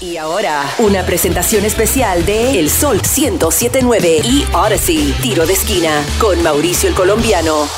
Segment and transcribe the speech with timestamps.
[0.00, 6.40] Y ahora, una presentación especial de El Sol 1079 y Odyssey, tiro de esquina, con
[6.40, 7.68] Mauricio el Colombiano.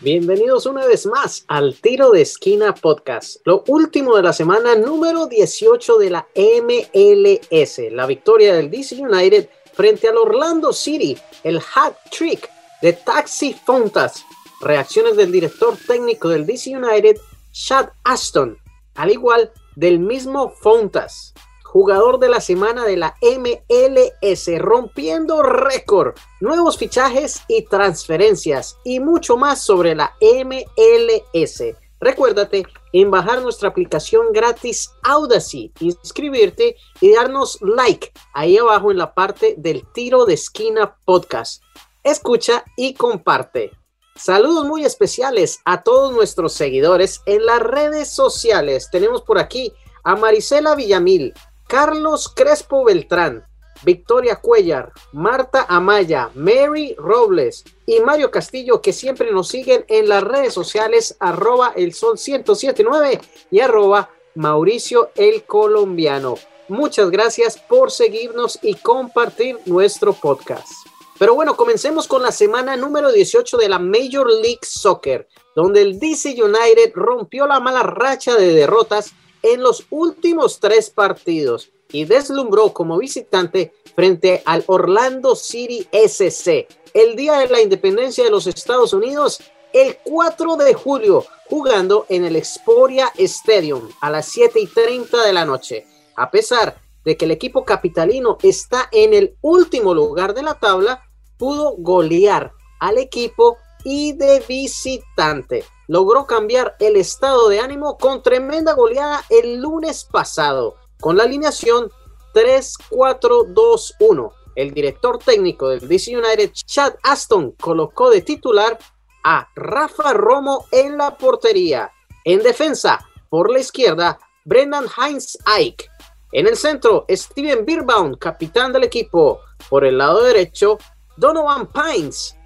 [0.00, 5.28] Bienvenidos una vez más al Tiro de Esquina Podcast, lo último de la semana número
[5.28, 11.94] 18 de la MLS, la victoria del DC United frente al Orlando City, el hat
[12.10, 12.50] trick
[12.82, 14.24] de Taxi Fontas,
[14.60, 17.18] reacciones del director técnico del DC United,
[17.52, 18.58] Chad Aston,
[18.94, 26.78] al igual del mismo Fontas, jugador de la semana de la MLS, rompiendo récord, nuevos
[26.78, 31.74] fichajes y transferencias y mucho más sobre la MLS.
[31.98, 39.14] Recuérdate en bajar nuestra aplicación gratis Audacy, inscribirte y darnos like ahí abajo en la
[39.14, 41.62] parte del tiro de esquina podcast.
[42.04, 43.72] Escucha y comparte.
[44.16, 48.88] Saludos muy especiales a todos nuestros seguidores en las redes sociales.
[48.92, 49.72] Tenemos por aquí
[50.04, 51.34] a Marisela Villamil,
[51.66, 53.44] Carlos Crespo Beltrán,
[53.82, 60.22] Victoria Cuellar, Marta Amaya, Mary Robles y Mario Castillo que siempre nos siguen en las
[60.22, 66.36] redes sociales arroba el sol 1079 y arroba Mauricio el Colombiano.
[66.68, 70.93] Muchas gracias por seguirnos y compartir nuestro podcast.
[71.18, 76.00] Pero bueno, comencemos con la semana número 18 de la Major League Soccer, donde el
[76.00, 79.12] DC United rompió la mala racha de derrotas
[79.42, 87.14] en los últimos tres partidos y deslumbró como visitante frente al Orlando City SC el
[87.14, 89.40] día de la independencia de los Estados Unidos,
[89.72, 95.32] el 4 de julio, jugando en el Exporia Stadium a las 7 y 30 de
[95.32, 95.86] la noche.
[96.16, 101.03] A pesar de que el equipo capitalino está en el último lugar de la tabla,
[101.38, 105.64] pudo golear al equipo y de visitante.
[105.86, 111.90] Logró cambiar el estado de ánimo con tremenda goleada el lunes pasado, con la alineación
[112.34, 114.32] 3-4-2-1.
[114.56, 118.78] El director técnico del DC United, Chad Aston, colocó de titular
[119.24, 121.90] a Rafa Romo en la portería.
[122.24, 125.88] En defensa, por la izquierda, Brendan Heinz Ike.
[126.32, 129.40] En el centro, Steven Birbaum, capitán del equipo.
[129.68, 130.78] Por el lado derecho,
[131.16, 132.36] Donovan Pines.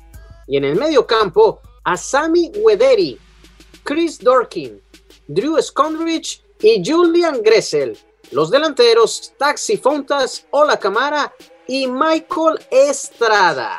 [0.47, 3.19] Y en el medio campo, a Sammy Wederi,
[3.84, 4.81] Chris Dorkin,
[5.27, 7.99] Drew Scondridge y Julian Gressel.
[8.31, 11.33] Los delanteros, Taxi Fontas, Ola Camara
[11.67, 13.79] y Michael Estrada.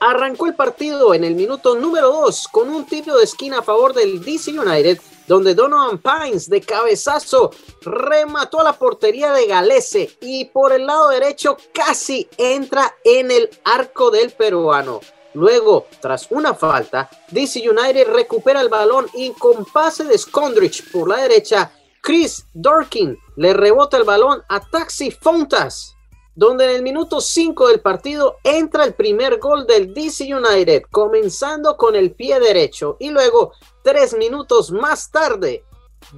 [0.00, 3.94] Arrancó el partido en el minuto número 2 con un tiro de esquina a favor
[3.94, 4.98] del DC United,
[5.32, 11.08] donde Donovan Pines de cabezazo remató a la portería de Galese y por el lado
[11.08, 15.00] derecho casi entra en el arco del peruano.
[15.32, 21.08] Luego, tras una falta, DC United recupera el balón y con pase de Scondridge por
[21.08, 21.72] la derecha,
[22.02, 25.96] Chris Dorkin le rebota el balón a Taxi Fontas,
[26.34, 31.76] donde en el minuto 5 del partido entra el primer gol del DC United, comenzando
[31.76, 32.96] con el pie derecho.
[32.98, 35.64] Y luego, tres minutos más tarde,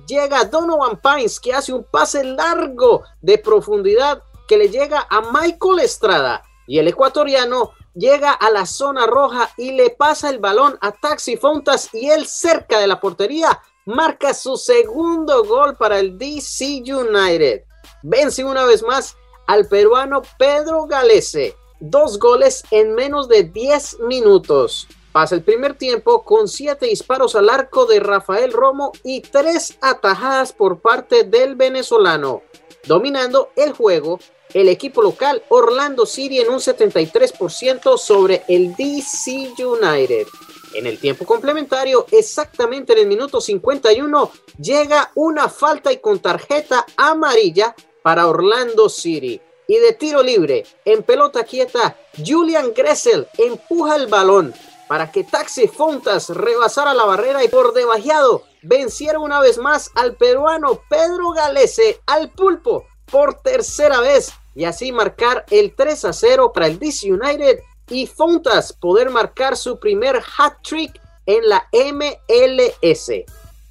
[0.06, 5.80] llega Donovan Pines que hace un pase largo de profundidad que le llega a Michael
[5.80, 6.42] Estrada.
[6.66, 11.36] Y el ecuatoriano llega a la zona roja y le pasa el balón a Taxi
[11.36, 11.90] Fontas.
[11.92, 17.64] Y él cerca de la portería marca su segundo gol para el DC United.
[18.02, 21.56] Vence una vez más al peruano Pedro Galese.
[21.80, 24.88] Dos goles en menos de 10 minutos.
[25.14, 30.52] Pasa el primer tiempo con siete disparos al arco de Rafael Romo y tres atajadas
[30.52, 32.42] por parte del venezolano.
[32.84, 34.18] Dominando el juego,
[34.52, 40.26] el equipo local Orlando City en un 73% sobre el DC United.
[40.74, 46.84] En el tiempo complementario, exactamente en el minuto 51, llega una falta y con tarjeta
[46.96, 49.40] amarilla para Orlando City.
[49.66, 54.52] Y de tiro libre, en pelota quieta, Julian Gressel empuja el balón
[54.86, 60.16] para que Taxi Fontas rebasara la barrera y por debajeado venciera una vez más al
[60.16, 66.52] peruano Pedro Galese al pulpo por tercera vez y así marcar el 3 a 0
[66.52, 73.10] para el DC United y Fontas poder marcar su primer hat trick en la MLS.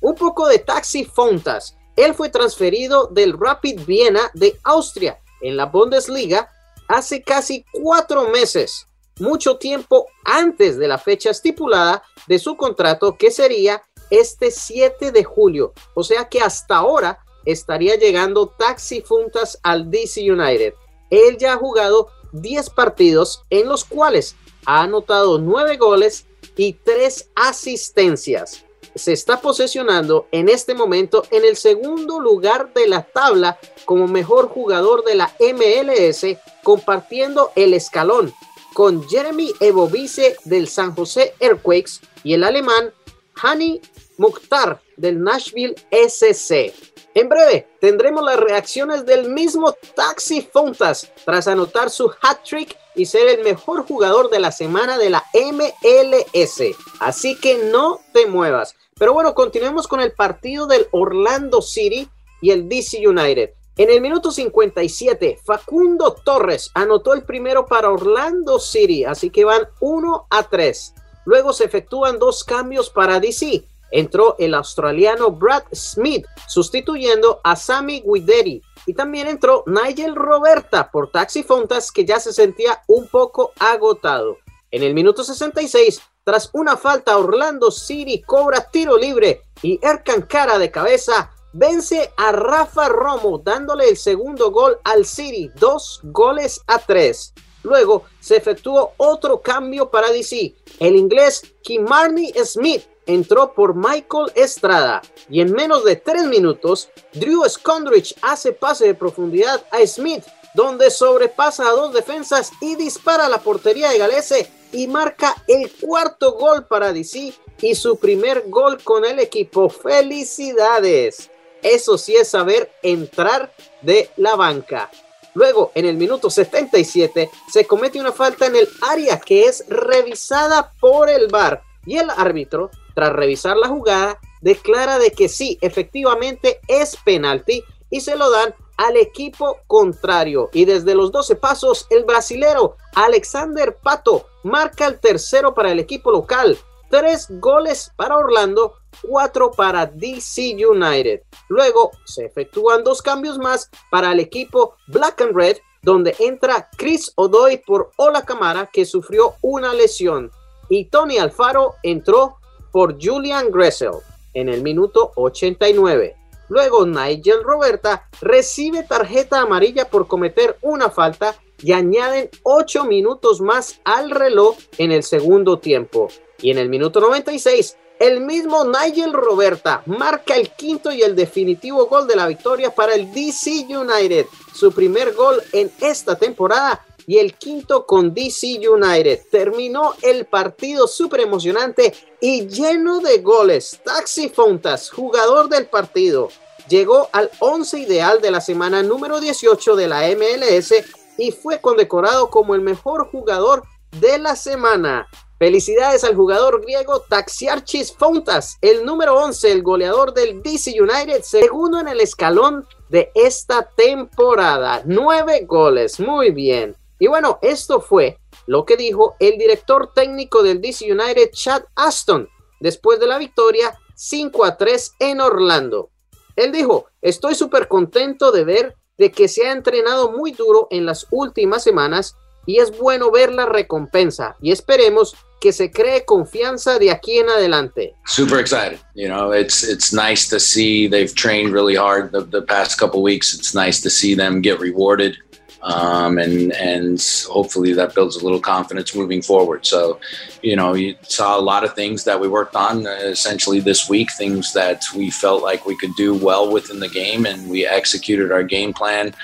[0.01, 1.75] Un poco de Taxi Fontas.
[1.95, 6.49] Él fue transferido del Rapid Viena de Austria en la Bundesliga
[6.87, 8.87] hace casi cuatro meses,
[9.19, 15.23] mucho tiempo antes de la fecha estipulada de su contrato que sería este 7 de
[15.23, 15.73] julio.
[15.93, 20.73] O sea que hasta ahora estaría llegando Taxi Funtas al DC United.
[21.09, 24.35] Él ya ha jugado 10 partidos en los cuales
[24.65, 26.25] ha anotado 9 goles
[26.55, 28.65] y 3 asistencias.
[28.95, 34.49] Se está posesionando en este momento en el segundo lugar de la tabla como mejor
[34.49, 38.33] jugador de la MLS, compartiendo el escalón
[38.73, 42.93] con Jeremy Evovice del San José Earthquakes y el alemán
[43.35, 43.81] Hani
[44.17, 46.73] Mukhtar del Nashville SC.
[47.15, 53.27] En breve tendremos las reacciones del mismo Taxi Fontas tras anotar su hat-trick y ser
[53.27, 56.75] el mejor jugador de la semana de la MLS.
[56.99, 58.75] Así que no te muevas.
[58.97, 62.07] Pero bueno, continuemos con el partido del Orlando City
[62.41, 63.51] y el DC United.
[63.75, 69.67] En el minuto 57, Facundo Torres anotó el primero para Orlando City, así que van
[69.79, 70.93] 1 a 3.
[71.25, 73.65] Luego se efectúan dos cambios para DC.
[73.89, 81.09] Entró el australiano Brad Smith sustituyendo a Sammy Guideri y también entró Nigel Roberta por
[81.09, 84.37] Taxi Fontas que ya se sentía un poco agotado.
[84.69, 90.57] En el minuto 66, tras una falta, Orlando City cobra tiro libre y Erkan Cara
[90.57, 96.79] de cabeza vence a Rafa Romo dándole el segundo gol al City, dos goles a
[96.79, 97.33] tres.
[97.63, 100.55] Luego se efectuó otro cambio para DC.
[100.79, 107.43] El inglés Kimarni Smith entró por Michael Estrada y en menos de tres minutos Drew
[107.49, 110.23] Scondrich hace pase de profundidad a Smith
[110.53, 115.71] donde sobrepasa a dos defensas y dispara a la portería de Galese y marca el
[115.71, 119.69] cuarto gol para DC y su primer gol con el equipo.
[119.69, 121.29] ¡Felicidades!
[121.61, 124.91] Eso sí es saber entrar de la banca.
[125.33, 130.71] Luego, en el minuto 77, se comete una falta en el área que es revisada
[130.79, 136.59] por el VAR y el árbitro, tras revisar la jugada, declara de que sí, efectivamente
[136.67, 140.49] es penalti y se lo dan al equipo contrario.
[140.53, 146.11] Y desde los 12 pasos, el brasilero Alexander Pato marca el tercero para el equipo
[146.11, 146.57] local.
[146.89, 151.21] Tres goles para Orlando, cuatro para DC United.
[151.49, 157.11] Luego se efectúan dos cambios más para el equipo Black and Red, donde entra Chris
[157.15, 160.31] Odoy por Ola Camara, que sufrió una lesión.
[160.69, 162.37] Y Tony Alfaro entró
[162.71, 163.91] por Julian Gressel
[164.33, 166.15] en el minuto 89.
[166.53, 173.79] Luego Nigel Roberta recibe tarjeta amarilla por cometer una falta y añaden 8 minutos más
[173.83, 176.09] al reloj en el segundo tiempo.
[176.43, 181.87] Y en el minuto 96, el mismo Nigel Roberta marca el quinto y el definitivo
[181.87, 187.17] gol de la victoria para el DC United, su primer gol en esta temporada y
[187.17, 189.21] el quinto con DC United.
[189.31, 193.79] Terminó el partido súper emocionante y lleno de goles.
[193.83, 196.29] Taxi Fontas, jugador del partido,
[196.67, 200.73] llegó al 11 ideal de la semana número 18 de la MLS
[201.17, 203.63] y fue condecorado como el mejor jugador
[203.99, 205.07] de la semana.
[205.39, 211.79] Felicidades al jugador griego Taxiarchis Fontas, el número 11, el goleador del DC United, segundo
[211.79, 214.83] en el escalón de esta temporada.
[214.85, 216.77] Nueve goles, muy bien.
[216.97, 222.29] Y bueno, esto fue lo que dijo el director técnico del DC United, Chad Aston,
[222.61, 225.89] después de la victoria 5 a 3 en Orlando.
[226.35, 230.85] Él dijo, estoy súper contento de ver de que se ha entrenado muy duro en
[230.85, 232.15] las últimas semanas
[232.45, 237.29] y es bueno ver la recompensa y esperemos que se cree confianza de aquí en
[237.29, 237.93] adelante.
[238.05, 238.79] Super excited.
[238.95, 243.01] You know, it's it's nice to see they've trained really hard the, the past couple
[243.01, 243.33] weeks.
[243.33, 245.17] It's nice to see them get rewarded.
[245.63, 249.65] Um, and and hopefully that builds a little confidence moving forward.
[249.65, 249.97] So,
[250.41, 253.87] you know, you saw a lot of things that we worked on uh, essentially this
[253.87, 257.65] week, things that we felt like we could do well within the game, and we
[257.65, 259.15] executed our game plan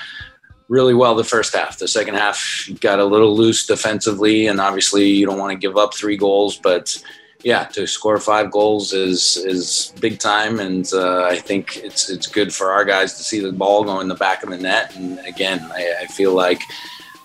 [0.68, 1.78] really well the first half.
[1.78, 5.76] The second half got a little loose defensively, and obviously you don't want to give
[5.76, 6.96] up three goals, but
[7.42, 12.26] yeah, to score five goals is is big time, and uh, I think it's it's
[12.26, 14.94] good for our guys to see the ball go in the back of the net.
[14.96, 16.60] And again, I, I feel like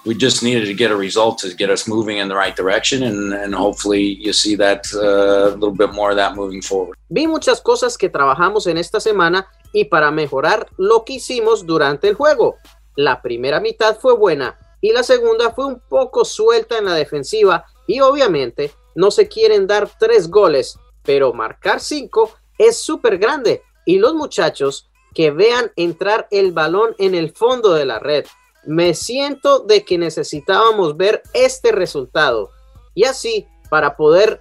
[0.05, 3.03] we just needed to get a result to get us moving in the right direction,
[3.03, 6.97] and, and hopefully you see that uh, a little bit more of that moving forward.
[7.09, 12.07] Vi muchas cosas que trabajamos en esta semana y para mejorar lo que hicimos durante
[12.07, 12.55] el juego.
[12.95, 17.65] La primera mitad fue buena y la segunda fue un poco suelta en la defensiva
[17.87, 23.99] y obviamente no se quieren dar tres goles, pero marcar cinco es súper grande y
[23.99, 28.25] los muchachos que vean entrar el balón en el fondo de la red.
[28.65, 32.49] Me siento de que necesitábamos ver este resultado
[32.93, 34.39] y así para poder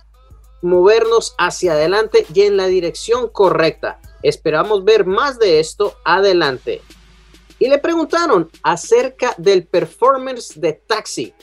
[0.62, 4.00] movernos hacia adelante y en la dirección correcta.
[4.23, 6.80] Esperamos ver más de esto adelante.
[7.58, 11.34] Y le preguntaron acerca del performance de Taxi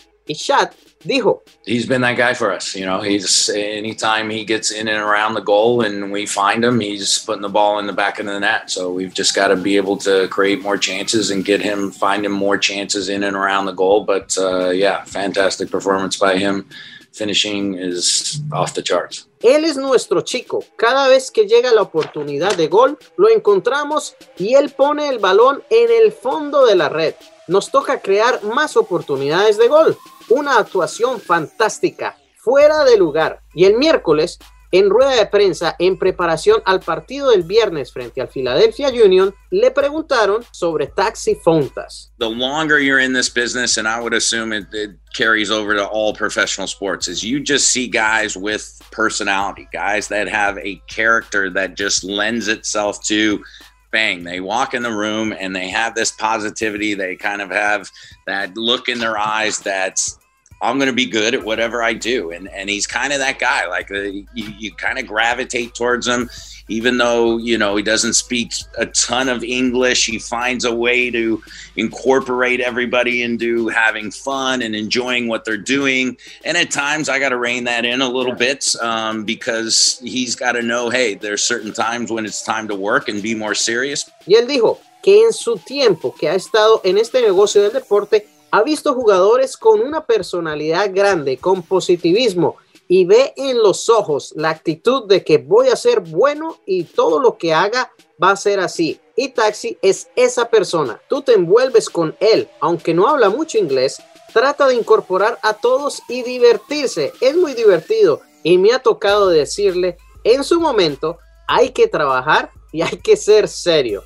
[1.03, 2.75] Y dijo, he's been that guy for us.
[2.75, 6.79] You know, he's anytime he gets in and around the goal and we find him,
[6.79, 8.69] he's putting the ball in the back of the net.
[8.69, 12.25] So we've just got to be able to create more chances and get him, find
[12.25, 14.03] him more chances in and around the goal.
[14.03, 16.67] But uh, yeah, fantastic performance by him.
[17.13, 19.27] Finishing is off the charts.
[19.41, 20.63] Él es nuestro chico.
[20.77, 25.63] Cada vez que llega la oportunidad de gol, lo encontramos y él pone el balón
[25.69, 27.15] en el fondo de la red.
[27.47, 29.97] Nos toca crear más oportunidades de gol
[30.31, 33.41] una actuación fantástica, fuera de lugar.
[33.53, 34.39] Y el miércoles,
[34.71, 39.71] en rueda de prensa en preparación al partido del viernes frente al Philadelphia Union, le
[39.71, 42.13] preguntaron sobre Taxi Fontas.
[42.19, 45.85] The longer you're in this business, and I would assume it, it carries over to
[45.85, 51.49] all professional sports, is you just see guys with personality, guys that have a character
[51.49, 53.43] that just lends itself to
[53.91, 56.93] bang they walk in the room and they have this positivity.
[56.93, 57.91] They kind of have
[58.25, 60.17] that look in their eyes that's
[60.61, 62.31] I'm going to be good at whatever I do.
[62.31, 63.67] And, and he's kind of that guy.
[63.67, 66.29] Like uh, you, you kind of gravitate towards him,
[66.67, 70.05] even though, you know, he doesn't speak a ton of English.
[70.05, 71.41] He finds a way to
[71.75, 76.15] incorporate everybody into having fun and enjoying what they're doing.
[76.45, 80.35] And at times I got to rein that in a little bit um, because he's
[80.35, 83.55] got to know, hey, there's certain times when it's time to work and be more
[83.55, 84.09] serious.
[84.27, 88.27] Y él dijo que en su tiempo que ha estado en este negocio del deporte,
[88.51, 94.49] ha visto jugadores con una personalidad grande, con positivismo y ve en los ojos la
[94.49, 97.91] actitud de que voy a ser bueno y todo lo que haga
[98.21, 98.99] va a ser así.
[99.15, 101.01] Y Taxi es esa persona.
[101.07, 104.01] Tú te envuelves con él, aunque no habla mucho inglés,
[104.33, 107.13] trata de incorporar a todos y divertirse.
[107.21, 111.17] Es muy divertido y me ha tocado decirle, en su momento
[111.47, 114.03] hay que trabajar y hay que ser serio.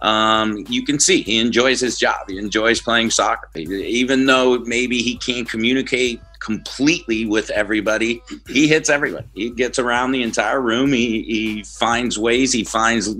[0.00, 2.28] Um, you can see he enjoys his job.
[2.28, 3.48] He enjoys playing soccer.
[3.56, 9.24] Even though maybe he can't communicate completely with everybody, he hits everyone.
[9.34, 10.92] He gets around the entire room.
[10.92, 13.14] He, he finds ways, he finds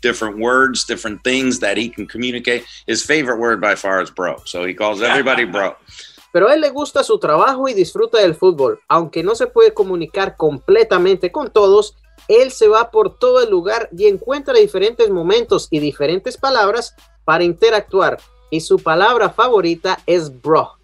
[0.00, 2.64] different words, different things that he can communicate.
[2.86, 4.40] His favorite word by far is bro.
[4.44, 5.76] So he calls everybody bro.
[6.32, 8.78] Pero a él le gusta su trabajo y disfruta del fútbol.
[8.88, 11.96] Aunque no se puede comunicar completamente con todos,
[12.28, 17.44] él se va por todo el lugar y encuentra diferentes momentos y diferentes palabras para
[17.44, 18.18] interactuar.
[18.50, 20.76] Y su palabra favorita es bro.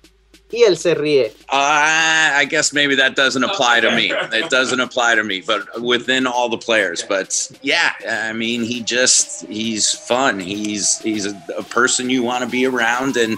[0.50, 1.34] Y él se ríe.
[1.50, 4.12] Uh, I guess maybe that doesn't apply to me.
[4.32, 7.02] It doesn't apply to me, but within all the players.
[7.02, 10.38] But yeah, I mean, he just he's fun.
[10.38, 13.36] He's he's a, a person you want to be around, and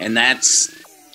[0.00, 0.70] and that's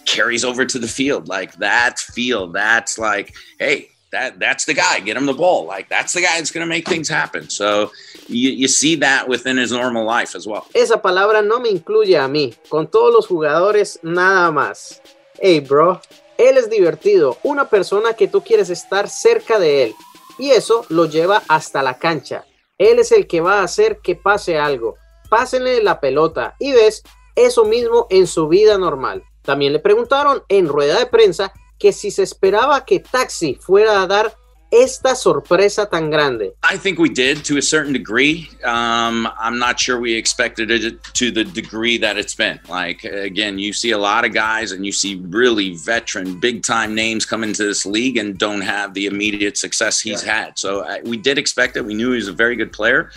[0.06, 1.28] carries over to the field.
[1.28, 5.00] Like that field, that's like, hey, that that's the guy.
[5.00, 5.66] Get him the ball.
[5.66, 7.50] Like that's the guy that's going make things happen.
[7.50, 7.92] So
[8.28, 10.66] you see that within his normal life as well.
[10.74, 12.54] Esa palabra no me incluye a mí.
[12.70, 15.02] Con todos los jugadores nada más.
[15.40, 16.02] Hey, bro.
[16.38, 19.96] Él es divertido, una persona que tú quieres estar cerca de él.
[20.40, 22.46] Y eso lo lleva hasta la cancha.
[22.80, 24.96] Él es el que va a hacer que pase algo.
[25.30, 27.04] Pásenle la pelota y ves
[27.36, 29.24] eso mismo en su vida normal.
[29.44, 34.08] También le preguntaron en rueda de prensa que si se esperaba que Taxi fuera a
[34.08, 34.32] dar
[34.72, 36.54] esta sorpresa tan grande?
[36.64, 38.48] I think we did to a certain degree.
[38.64, 42.60] Um, I'm not sure we expected it to the degree that it's been.
[42.70, 46.94] Like, again, you see a lot of guys and you see really veteran, big time
[46.94, 50.34] names come into this league and don't have the immediate success he's yeah.
[50.34, 50.60] had.
[50.60, 51.84] So uh, we did expect it.
[51.84, 53.10] We knew he was a very good player,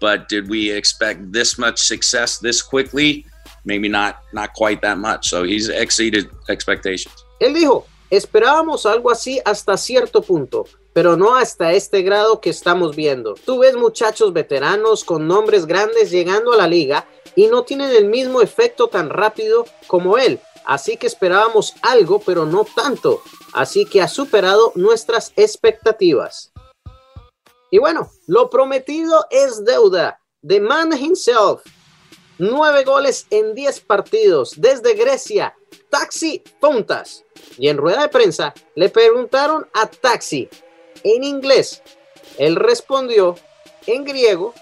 [0.00, 3.26] but did we expect this much success this quickly?
[3.64, 5.28] Maybe not, not quite that much.
[5.28, 7.24] So he's exceeded expectations.
[7.40, 12.94] Él dijo, Esperábamos algo así hasta cierto punto, pero no hasta este grado que estamos
[12.94, 13.32] viendo.
[13.32, 18.08] Tú ves muchachos veteranos con nombres grandes llegando a la liga y no tienen el
[18.08, 20.40] mismo efecto tan rápido como él.
[20.66, 23.22] Así que esperábamos algo, pero no tanto.
[23.54, 26.52] Así que ha superado nuestras expectativas.
[27.70, 30.20] Y bueno, lo prometido es deuda.
[30.46, 31.62] The man himself.
[32.44, 35.54] Nueve goles en diez partidos desde Grecia.
[35.90, 37.24] Taxi Fontas.
[37.56, 40.48] Y en rueda de prensa le preguntaron a Taxi
[41.04, 41.84] en inglés.
[42.38, 43.36] Él respondió
[43.86, 44.54] en griego,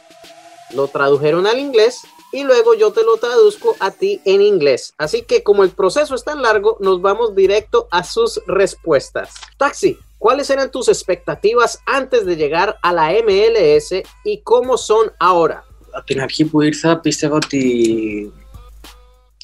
[0.75, 2.02] lo tradujeron al inglés
[2.34, 4.92] y luego yo te lo traduzco a ti en inglés.
[4.99, 9.37] Así que como el proceso es tan largo, nos vamos directo a sus respuestas.
[9.56, 15.64] Taxi, ¿cuáles eran tus expectativas antes de llegar a la MLS y cómo son ahora?
[15.91, 18.34] Από την αρχή που ήρθα πίστευα ότι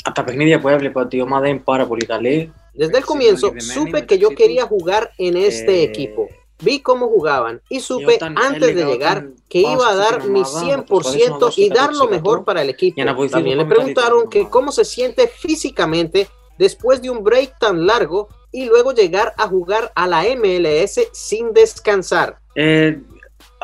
[0.03, 3.53] από τα παιχνίδια που έβλεπα ότι η ομάδα είναι πάρα πολύ καλή Desde el comienzo
[3.59, 6.29] supe que yo quería jugar en este equipo.
[6.61, 11.69] Vi cómo jugaban y supe antes de llegar que iba a dar mi 100% y
[11.69, 13.01] dar lo mejor para el equipo.
[13.29, 18.65] También le preguntaron que cómo se siente físicamente después de un break tan largo y
[18.65, 22.37] luego llegar a jugar a la MLS sin descansar.
[22.53, 22.99] Ε,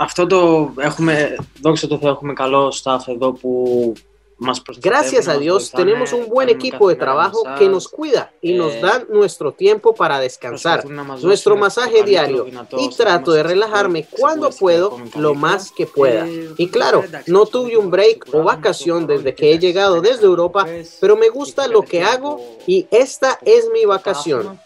[0.02, 3.94] αυτό το έχουμε, δόξα τω Θεώ, έχουμε καλό staff εδώ που
[4.40, 7.06] μας προστατεύουν, Gracias a μας Dios βοηθάνε, tenemos un buen κάνουν equipo de κάθε μέρα
[7.06, 10.80] trabajo massage, que nos cuida y nos eh, dan nuestro tiempo para descansar.
[10.80, 13.40] προσπαθούν να μας nuestro δώσουν το masaje καλύτερο diario δυνατό y ώστε να trato de
[13.40, 15.40] είμαστε relajarme σε cuando πορεία puedo ακόμη lo καλύτερα.
[15.40, 16.24] más que pueda.
[16.26, 19.24] Ε, Y claro, εντάξει, no αυτό tuve το un break o κουράζομαι, vacación το desde
[19.24, 21.82] κάνω que he και llegado εντάξει, desde Europa, πες, pero me και gusta φέρε lo
[21.82, 24.42] que και hago από y esta es mi το vacación.
[24.44, 24.66] πρωτάθλημα.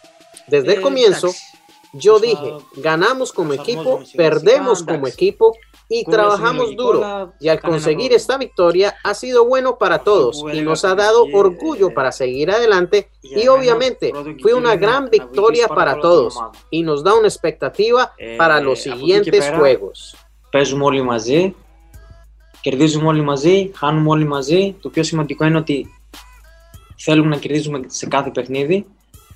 [0.53, 1.54] Desde el Ε, comienzo, εντάξει,
[1.93, 5.13] yo Nos dije, ganamos como nos equipo, armamos en perdemos Mexican, como Dax.
[5.15, 5.58] equipo
[5.89, 7.03] y κούραση trabajamos λογικό, duro.
[7.05, 8.15] αλλά Y al κανένα conseguir πρόβλημα.
[8.15, 11.20] esta victoria ha sido bueno para Αυτό todos που y έλεγα nos ha στην dado
[11.24, 14.74] αρχή, orgullo ε, para seguir adelante για y μένα obviamente πρώτο και fue κύριο una
[14.74, 16.51] είναι gran να victoria βοηθήσεις para πάρα πολύ todos την ομάδα.
[16.72, 20.15] y nos da una expectativa Ε, para los από εκεί και siguientes πέρα, juegos.
[20.51, 21.55] Παίζουμε όλοι μαζί,
[22.62, 24.75] κερδίζουμε όλοι μαζί, χάνουμε όλοι μαζί.
[24.81, 25.88] Το πιο σημαντικό είναι ότι
[26.98, 28.86] θέλουμε να κερδίζουμε σε κάθε παιχνίδι.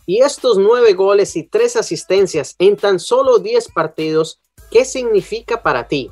[0.09, 4.27] Y estos nueve goles y tres asistencias en tan solo 10 partidos,
[4.71, 6.11] ¿qué significa para ti?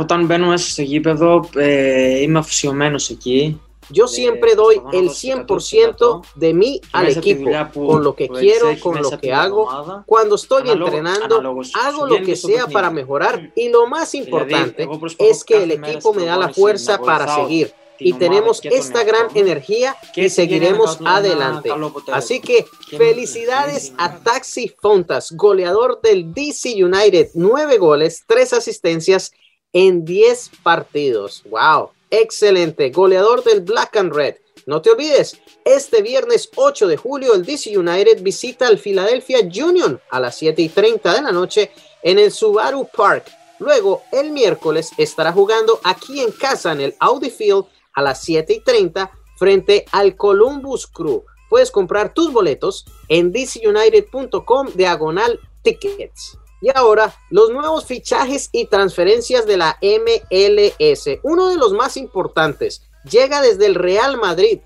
[0.00, 3.60] Όταν μπαίνω μέσα στο γήπεδο, ε, είμαι αφοσιωμένος εκεί.
[4.00, 7.30] Yo Eh, siempre doy pues, el bueno, 100% de mí Και al μέσα από τη
[7.30, 9.34] equipo, δουλειά που, con lo que που quiero, έχει con μέσα lo από que την
[9.34, 9.62] hago.
[9.62, 10.04] εβδομάδα.
[10.06, 12.72] Cuando estoy Ανάλογο- entrenando, ανάλογος hago σου lo βγαίνει que στο sea παιχνίδι.
[12.76, 16.08] para mejorar y lo más Δηλαδή, importante εγώ προσπαθώ es que el κάθε μέρα equipo
[16.12, 19.27] στην me da la προπόνηση fuerza να para βοηθάω seguir την y tenemos esta gran
[19.35, 21.69] energía y seguiremos adelante.
[22.11, 22.65] Así que
[22.97, 29.31] felicidades a Taxi Fontas, goleador del DC United, nueve goles, tres asistencias
[29.73, 31.43] en 10 partidos.
[31.49, 31.91] ¡Wow!
[32.09, 34.35] Excelente, goleador del Black and Red.
[34.67, 40.01] No te olvides, este viernes 8 de julio el DC United visita al Philadelphia Union
[40.09, 41.71] a las 7 y 30 de la noche
[42.01, 43.25] en el Subaru Park.
[43.59, 48.53] Luego, el miércoles estará jugando aquí en casa en el Audi Field a las 7
[48.53, 51.23] y 30 frente al Columbus Crew.
[51.49, 56.37] Puedes comprar tus boletos en dcunited.com diagonal tickets.
[56.61, 61.19] Y ahora, los nuevos fichajes y transferencias de la MLS.
[61.23, 64.61] Uno de los más importantes llega desde el Real Madrid.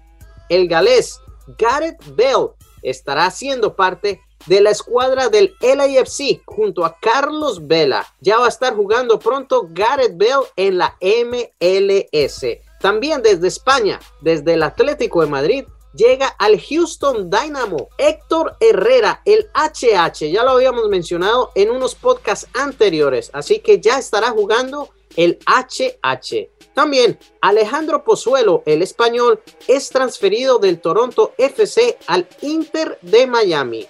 [0.48, 1.20] El galés
[1.58, 2.52] Gareth Bell
[2.82, 8.06] estará siendo parte de la escuadra del LAFC junto a Carlos Vela.
[8.22, 12.46] Ya va a estar jugando pronto Gareth Bell en la MLS.
[12.80, 19.50] También desde España, desde el Atlético de Madrid, llega al Houston Dynamo Héctor Herrera, el
[19.54, 20.32] HH.
[20.32, 26.50] Ya lo habíamos mencionado en unos podcasts anteriores, así que ya estará jugando el HH.
[26.74, 33.88] También Alejandro Pozuelo, el español, es transferido del Toronto FC al Inter de Miami.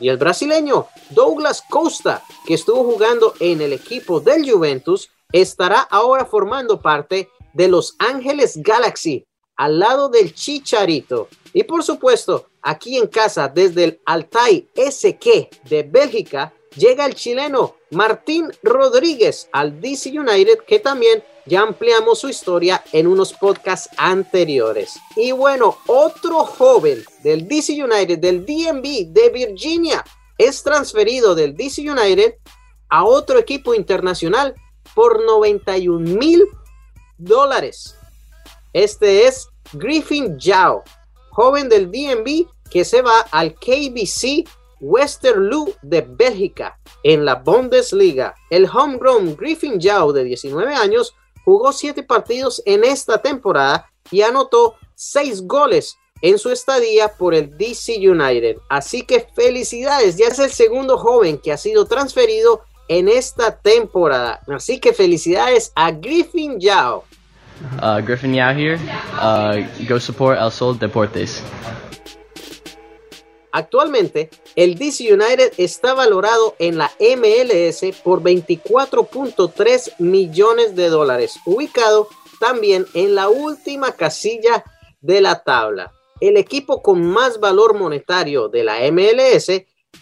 [0.00, 6.24] Y el brasileño Douglas Costa, que estuvo jugando en el equipo del Juventus, estará ahora
[6.24, 11.28] formando parte de Los Ángeles Galaxy, al lado del Chicharito.
[11.52, 17.74] Y por supuesto, aquí en casa, desde el Altai SK de Bélgica, llega el chileno
[17.90, 24.98] Martín Rodríguez al DC United, que también ya ampliamos su historia en unos podcasts anteriores.
[25.16, 30.04] Y bueno, otro joven del DC United, del DMV de Virginia,
[30.36, 32.34] es transferido del DC United
[32.90, 34.54] a otro equipo internacional
[34.94, 36.44] por 91 mil
[37.16, 37.96] dólares.
[38.72, 40.84] Este es Griffin Yao,
[41.30, 44.48] joven del DMV que se va al KBC
[44.80, 48.34] Westerlo de Bélgica en la Bundesliga.
[48.50, 51.14] El homegrown Griffin Yao de 19 años
[51.48, 57.56] jugó 7 partidos en esta temporada y anotó 6 goles en su estadía por el
[57.56, 58.58] DC United.
[58.68, 64.42] Así que felicidades, ya es el segundo joven que ha sido transferido en esta temporada.
[64.46, 67.04] Así que felicidades a Griffin Yao.
[67.82, 68.78] Uh, Griffin Yao here.
[69.14, 71.42] Uh, go support El Sol Deportes.
[73.52, 82.08] Actualmente, el DC United está valorado en la MLS por 24.3 millones de dólares, ubicado
[82.40, 84.64] también en la última casilla
[85.00, 85.92] de la tabla.
[86.20, 89.50] El equipo con más valor monetario de la MLS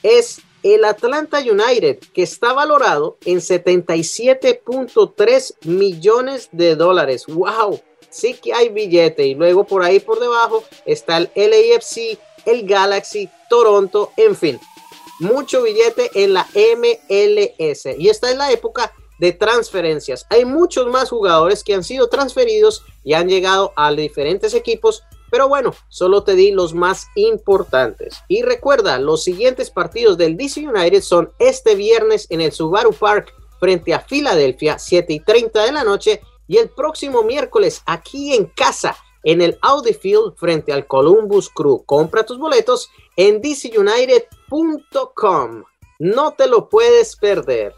[0.03, 7.27] es el Atlanta United, que está valorado en 77.3 millones de dólares.
[7.27, 7.81] ¡Wow!
[8.11, 9.27] Sí que hay billete.
[9.27, 14.61] Y luego por ahí por debajo está el LAFC, el Galaxy, Toronto, en fin.
[15.21, 17.87] Mucho billete en la MLS.
[17.99, 20.27] Y esta es la época de transferencias.
[20.31, 25.49] Hay muchos más jugadores que han sido transferidos y han llegado a diferentes equipos pero
[25.49, 28.23] bueno, solo te di los más importantes.
[28.29, 33.35] Y recuerda, los siguientes partidos del DC United son este viernes en el Subaru Park
[33.59, 36.21] frente a Filadelfia, 7 y 30 de la noche.
[36.49, 38.97] Y el próximo miércoles aquí en casa,
[39.27, 41.85] en el Audi Field frente al Columbus Crew.
[41.85, 44.15] Compra tus boletos en dcunited.com.
[45.99, 47.75] No te lo puedes perder.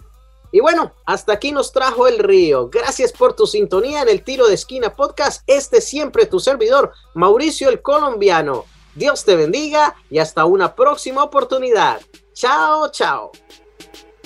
[0.53, 2.69] Y bueno, hasta aquí nos trajo el río.
[2.69, 5.43] Gracias por tu sintonía en el Tiro de Esquina Podcast.
[5.47, 8.67] Este siempre tu servidor, Mauricio el Colombiano.
[8.95, 12.03] Dios te bendiga y hasta una próxima oportunidad.
[12.35, 13.33] Chao, chao.